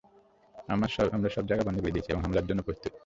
[0.69, 0.87] আমরা
[1.35, 2.93] সবজায়গা বন্ধ করে দিয়েছি এবং হামলার জন্য প্রস্তুত।